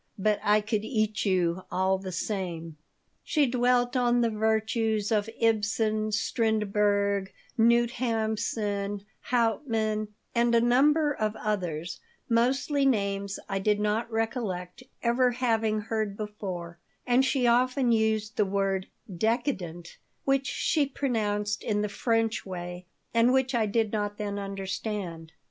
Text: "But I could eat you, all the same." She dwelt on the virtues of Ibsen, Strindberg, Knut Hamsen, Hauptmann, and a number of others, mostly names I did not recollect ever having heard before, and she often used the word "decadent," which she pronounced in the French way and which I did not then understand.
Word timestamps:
"But 0.17 0.39
I 0.43 0.61
could 0.61 0.83
eat 0.83 1.25
you, 1.27 1.61
all 1.69 1.99
the 1.99 2.11
same." 2.11 2.75
She 3.23 3.45
dwelt 3.45 3.95
on 3.95 4.21
the 4.21 4.31
virtues 4.31 5.11
of 5.11 5.29
Ibsen, 5.39 6.11
Strindberg, 6.11 7.31
Knut 7.55 7.91
Hamsen, 7.91 9.05
Hauptmann, 9.29 10.07
and 10.33 10.55
a 10.55 10.59
number 10.59 11.13
of 11.13 11.35
others, 11.35 11.99
mostly 12.27 12.83
names 12.83 13.37
I 13.47 13.59
did 13.59 13.79
not 13.79 14.11
recollect 14.11 14.81
ever 15.03 15.33
having 15.33 15.81
heard 15.81 16.17
before, 16.17 16.79
and 17.05 17.23
she 17.23 17.45
often 17.45 17.91
used 17.91 18.37
the 18.37 18.45
word 18.45 18.87
"decadent," 19.15 19.99
which 20.25 20.47
she 20.47 20.87
pronounced 20.87 21.61
in 21.61 21.83
the 21.83 21.89
French 21.89 22.43
way 22.43 22.87
and 23.13 23.31
which 23.31 23.53
I 23.53 23.67
did 23.67 23.91
not 23.91 24.17
then 24.17 24.39
understand. 24.39 25.33